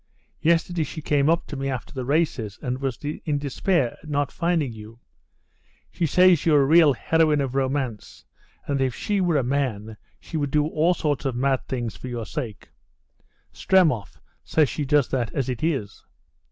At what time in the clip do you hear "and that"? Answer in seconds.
8.65-8.83